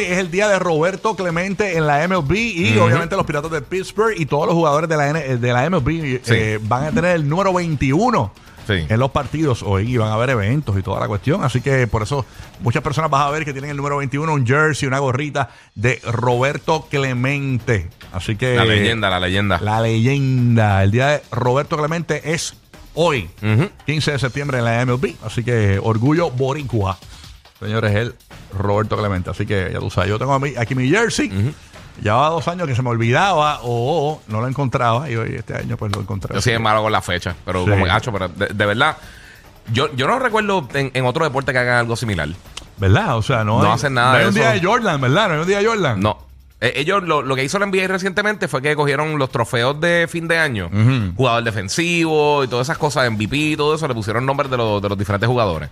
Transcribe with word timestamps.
hoy 0.00 0.06
es 0.12 0.18
el 0.18 0.30
día 0.30 0.48
de 0.48 0.58
Roberto 0.58 1.14
Clemente 1.14 1.76
en 1.76 1.86
la 1.86 2.06
MLB 2.08 2.32
y 2.34 2.78
obviamente 2.78 3.16
los 3.16 3.26
Piratas 3.26 3.50
de 3.50 3.60
Pittsburgh 3.60 4.14
y 4.16 4.26
todos 4.26 4.46
los 4.46 4.54
jugadores 4.54 4.88
de 4.88 4.96
la, 4.96 5.08
N- 5.10 5.36
de 5.38 5.52
la 5.52 5.68
MLB 5.68 6.20
eh, 6.26 6.58
van 6.62 6.84
a 6.84 6.90
tener 6.90 7.16
el 7.16 7.28
número 7.28 7.52
21 7.52 8.32
Sí. 8.66 8.74
en 8.88 9.00
los 9.00 9.10
partidos 9.10 9.64
hoy 9.64 9.92
y 9.92 9.96
van 9.96 10.10
a 10.10 10.14
haber 10.14 10.30
eventos 10.30 10.78
y 10.78 10.82
toda 10.82 11.00
la 11.00 11.08
cuestión. 11.08 11.42
Así 11.42 11.60
que 11.60 11.88
por 11.88 12.02
eso 12.02 12.24
muchas 12.60 12.82
personas 12.84 13.10
vas 13.10 13.26
a 13.26 13.30
ver 13.30 13.44
que 13.44 13.52
tienen 13.52 13.70
el 13.72 13.76
número 13.76 13.96
21, 13.96 14.32
un 14.32 14.46
jersey, 14.46 14.86
una 14.86 15.00
gorrita 15.00 15.48
de 15.74 16.00
Roberto 16.04 16.86
Clemente. 16.88 17.88
Así 18.12 18.36
que 18.36 18.54
La 18.54 18.64
leyenda, 18.64 19.10
la 19.10 19.18
leyenda. 19.18 19.58
la 19.60 19.80
leyenda. 19.80 20.84
El 20.84 20.92
día 20.92 21.06
de 21.08 21.22
Roberto 21.32 21.76
Clemente 21.78 22.32
es 22.32 22.54
hoy, 22.94 23.28
Ujú. 23.42 23.70
15 23.86 24.12
de 24.12 24.18
septiembre 24.20 24.58
en 24.58 24.64
la 24.64 24.84
MLB. 24.86 25.14
Así 25.24 25.42
que 25.42 25.80
orgullo 25.82 26.30
boricua. 26.30 26.96
Señores, 27.58 27.92
el 27.96 28.14
Roberto 28.56 28.96
Clemente. 28.96 29.30
Así 29.30 29.46
que 29.46 29.70
ya 29.72 29.78
tú 29.78 29.90
sabes, 29.90 30.10
yo 30.10 30.18
tengo 30.18 30.38
aquí 30.58 30.74
mi 30.74 30.88
jersey. 30.88 31.54
Llevaba 32.02 32.30
dos 32.30 32.48
años 32.48 32.66
que 32.66 32.74
se 32.74 32.82
me 32.82 32.88
olvidaba 32.90 33.60
o 33.62 34.22
no 34.28 34.40
lo 34.40 34.48
encontraba 34.48 35.10
y 35.10 35.16
hoy 35.16 35.34
este 35.34 35.54
año 35.56 35.76
pues 35.76 35.92
lo 35.94 36.00
encontré. 36.00 36.34
Yo 36.34 36.40
sí 36.40 36.50
es 36.50 36.60
malo 36.60 36.82
con 36.82 36.92
la 36.92 37.02
fecha, 37.02 37.34
pero 37.44 37.64
Sí. 37.64 37.70
como 37.70 37.84
gacho, 37.84 38.10
pero 38.12 38.28
de, 38.28 38.46
de 38.46 38.66
verdad, 38.66 38.96
yo, 39.72 39.94
yo 39.94 40.06
no 40.06 40.18
recuerdo 40.18 40.66
en, 40.74 40.90
en 40.94 41.04
otro 41.04 41.24
deporte 41.24 41.52
que 41.52 41.58
hagan 41.58 41.76
algo 41.78 41.96
similar. 41.96 42.28
¿Verdad? 42.78 43.18
O 43.18 43.22
sea, 43.22 43.44
no, 43.44 43.60
No 43.60 43.66
hay, 43.68 43.74
hacen 43.74 43.92
nada 43.94 44.12
no 44.12 44.16
hay 44.16 44.22
de 44.22 44.28
un 44.30 44.34
eso. 44.36 44.40
día 44.44 44.52
de 44.60 44.66
Jordan, 44.66 45.00
¿verdad? 45.00 45.28
No 45.28 45.34
hay 45.34 45.40
un 45.40 45.46
día 45.46 45.58
de 45.58 45.66
Jordan. 45.66 46.00
No. 46.00 46.18
Eh, 46.62 46.72
ellos 46.76 47.02
lo, 47.02 47.20
lo 47.22 47.36
que 47.36 47.44
hizo 47.44 47.58
la 47.58 47.66
NBA 47.66 47.86
recientemente 47.88 48.48
fue 48.48 48.62
que 48.62 48.74
cogieron 48.76 49.18
los 49.18 49.30
trofeos 49.30 49.78
de 49.80 50.06
fin 50.10 50.26
de 50.28 50.38
año, 50.38 50.70
jugador 51.16 51.42
defensivo 51.44 52.44
y 52.44 52.48
todas 52.48 52.66
esas 52.66 52.78
cosas, 52.78 53.10
MVP 53.10 53.36
y 53.36 53.56
todo 53.56 53.74
eso, 53.74 53.86
le 53.88 53.94
pusieron 53.94 54.24
nombres 54.24 54.50
de 54.50 54.56
los, 54.56 54.80
de 54.80 54.88
los 54.88 54.96
diferentes 54.98 55.26
jugadores. 55.28 55.68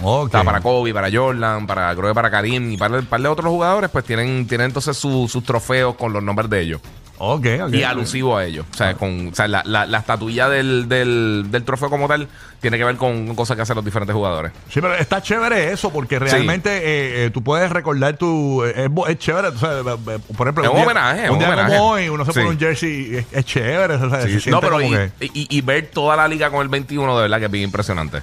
Ok. 0.00 0.28
O 0.28 0.30
sea, 0.30 0.44
para 0.44 0.60
Kobe, 0.60 0.94
para 0.94 1.10
Jordan, 1.12 1.66
para 1.66 1.94
creo 1.94 2.08
que 2.08 2.14
para 2.14 2.30
Karim 2.30 2.72
y 2.72 2.76
para 2.76 2.98
un 2.98 3.06
par 3.06 3.20
de 3.20 3.28
otros 3.28 3.48
jugadores, 3.50 3.90
pues 3.90 4.04
tienen, 4.04 4.46
tienen 4.46 4.66
entonces 4.68 4.96
su- 4.96 5.28
sus 5.30 5.44
trofeos 5.44 5.96
con 5.96 6.12
los 6.12 6.22
nombres 6.22 6.48
de 6.48 6.60
ellos. 6.60 6.80
Ok, 7.24 7.46
ok. 7.66 7.72
Y 7.74 7.84
alusivo 7.84 8.36
a 8.36 8.44
ellos. 8.44 8.66
O 8.72 8.76
sea, 8.76 8.94
con, 8.94 9.28
o 9.28 9.34
sea 9.34 9.46
la, 9.46 9.62
la, 9.64 9.86
la 9.86 9.98
estatuilla 9.98 10.48
del, 10.48 10.88
del, 10.88 11.44
del 11.50 11.62
trofeo 11.62 11.88
como 11.88 12.08
tal 12.08 12.26
tiene 12.60 12.78
que 12.78 12.84
ver 12.84 12.96
con, 12.96 13.26
con 13.26 13.36
cosas 13.36 13.54
que 13.54 13.62
hacen 13.62 13.76
los 13.76 13.84
diferentes 13.84 14.12
jugadores. 14.16 14.50
Sí, 14.68 14.80
pero 14.80 14.94
está 14.94 15.22
chévere 15.22 15.70
eso 15.72 15.90
porque 15.92 16.18
realmente 16.18 16.70
eh, 16.78 17.26
eh, 17.26 17.30
tú 17.30 17.42
puedes 17.44 17.70
recordar 17.70 18.16
tu... 18.16 18.64
eh, 18.64 18.88
es, 19.08 19.18
chévere, 19.18 19.48
o 19.48 19.56
sea, 19.58 19.70
eh, 19.72 19.82
eh, 20.08 20.18
por 20.36 20.48
ejemplo... 20.48 20.64
Es 20.64 20.70
un 20.70 20.76
día- 20.76 20.84
homenaje, 20.84 21.30
Un 21.30 21.38
día 21.38 21.48
homenaje. 21.48 21.76
como 21.76 21.90
hoy 21.90 22.08
uno 22.08 22.24
se 22.24 22.32
pone 22.32 22.46
un 22.48 22.58
jersey, 22.58 23.16
es, 23.18 23.26
es 23.30 23.44
chévere. 23.44 23.94
o 23.94 24.10
sea, 24.10 24.22
se 24.22 24.28
siente 24.40 24.50
no, 24.50 24.60
pero 24.60 24.80
y, 24.80 24.90
que- 24.90 25.10
y- 25.32 25.46
y 25.56 25.60
ver 25.60 25.90
toda 25.92 26.16
la 26.16 26.26
liga 26.26 26.50
con 26.50 26.62
el 26.62 26.68
21 26.68 27.14
de 27.16 27.22
verdad 27.22 27.38
que 27.38 27.44
es 27.44 27.50
bien 27.52 27.64
impresionante. 27.64 28.22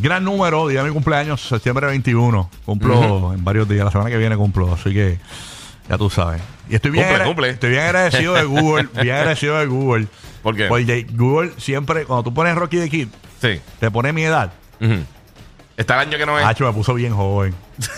Gran 0.00 0.24
número, 0.24 0.68
día 0.68 0.82
de 0.82 0.88
mi 0.88 0.92
cumpleaños, 0.94 1.40
septiembre 1.40 1.86
21. 1.86 2.50
Cumplo 2.64 3.32
en 3.32 3.44
varios 3.44 3.68
días, 3.68 3.84
la 3.84 3.90
semana 3.90 4.10
que 4.10 4.16
viene 4.18 4.36
cumplo, 4.36 4.72
así 4.74 4.92
que 4.92 5.18
ya 5.88 5.96
tú 5.98 6.10
sabes. 6.10 6.42
Y 6.68 6.74
estoy 6.74 6.90
bien, 6.90 7.04
Cumple, 7.04 7.14
agra- 7.16 7.26
cumple. 7.26 7.50
estoy 7.50 7.70
bien 7.70 7.82
agradecido 7.82 8.34
de 8.34 8.44
Google, 8.44 8.88
bien 9.02 9.14
agradecido 9.16 9.58
de 9.58 9.66
Google. 9.66 10.06
¿Por 10.42 10.56
qué? 10.56 10.66
Porque 10.66 11.06
Google 11.12 11.52
siempre, 11.58 12.04
cuando 12.04 12.24
tú 12.24 12.34
pones 12.34 12.54
Rocky 12.56 12.78
the 12.78 12.90
Kid, 12.90 13.08
Sí. 13.40 13.60
te 13.80 13.90
pone 13.90 14.12
mi 14.12 14.22
edad. 14.24 14.52
Está 15.76 15.94
el 15.94 16.08
año 16.08 16.18
que 16.18 16.26
no 16.26 16.38
es. 16.38 16.44
Hacho, 16.44 16.64
me 16.66 16.72
puso 16.72 16.94
bien 16.94 17.14
joven. 17.14 17.54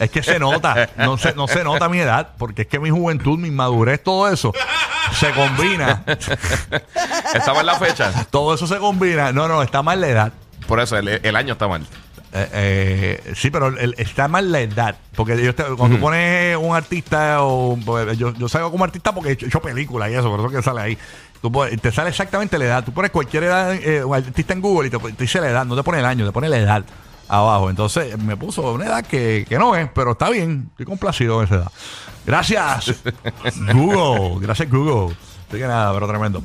Es 0.00 0.10
que 0.10 0.22
se 0.22 0.38
nota, 0.38 0.88
no 0.96 1.18
se, 1.18 1.34
no 1.34 1.46
se 1.46 1.62
nota 1.62 1.90
mi 1.90 1.98
edad, 1.98 2.30
porque 2.38 2.62
es 2.62 2.68
que 2.68 2.78
mi 2.78 2.88
juventud, 2.88 3.38
mi 3.38 3.50
madurez, 3.50 4.02
todo 4.02 4.32
eso 4.32 4.50
se 5.12 5.30
combina. 5.32 6.02
Estaba 7.34 7.60
en 7.60 7.66
la 7.66 7.74
fecha. 7.74 8.10
todo 8.30 8.54
eso 8.54 8.66
se 8.66 8.78
combina. 8.78 9.30
No, 9.32 9.46
no, 9.46 9.62
está 9.62 9.82
mal 9.82 10.00
la 10.00 10.08
edad. 10.08 10.32
Por 10.70 10.80
eso 10.80 10.96
el, 10.96 11.08
el 11.08 11.36
año 11.36 11.52
está 11.54 11.68
mal. 11.68 11.82
Eh, 12.32 12.48
eh, 13.26 13.32
sí, 13.34 13.50
pero 13.50 13.66
el- 13.76 13.94
está 13.98 14.28
mal 14.28 14.50
la 14.52 14.60
edad. 14.60 14.96
Porque 15.16 15.42
yo 15.42 15.52
te- 15.54 15.64
cuando 15.76 15.96
tú 15.96 16.00
pones 16.00 16.56
un 16.56 16.74
artista, 16.76 17.42
o 17.42 17.76
pues, 17.84 18.16
yo, 18.16 18.32
yo 18.34 18.48
salgo 18.48 18.70
como 18.70 18.84
artista 18.84 19.12
porque 19.12 19.30
he 19.30 19.32
hecho, 19.32 19.46
he 19.46 19.48
hecho 19.48 19.60
películas 19.60 20.10
y 20.10 20.14
eso, 20.14 20.30
por 20.30 20.38
eso 20.40 20.48
que 20.48 20.62
sale 20.62 20.80
ahí. 20.80 20.98
Tú 21.42 21.50
pones- 21.50 21.80
te 21.80 21.90
sale 21.90 22.10
exactamente 22.10 22.56
la 22.56 22.64
edad. 22.66 22.84
Tú 22.84 22.92
pones 22.92 23.10
cualquier 23.10 23.42
edad, 23.44 23.74
eh, 23.74 24.04
un 24.04 24.14
artista 24.14 24.52
en 24.52 24.60
Google 24.60 24.86
y 24.86 24.90
te, 24.90 24.98
te 24.98 25.24
dice 25.24 25.40
la 25.40 25.48
edad, 25.50 25.64
no 25.66 25.74
te 25.74 25.82
pone 25.82 25.98
el 25.98 26.04
año, 26.04 26.24
te 26.24 26.30
pone 26.32 26.48
la 26.48 26.58
edad 26.58 26.84
abajo. 27.26 27.68
Entonces 27.68 28.16
me 28.16 28.36
puso 28.36 28.72
una 28.74 28.86
edad 28.86 29.04
que, 29.04 29.44
que 29.48 29.58
no 29.58 29.74
es, 29.74 29.88
pero 29.92 30.12
está 30.12 30.30
bien. 30.30 30.68
Estoy 30.70 30.86
complacido 30.86 31.34
con 31.34 31.44
esa 31.46 31.54
edad. 31.56 31.72
Gracias, 32.26 33.02
Google. 33.74 34.38
Gracias, 34.46 34.70
Google. 34.70 35.16
Así 35.48 35.58
que 35.58 35.66
nada, 35.66 35.92
pero 35.92 36.06
tremendo. 36.06 36.42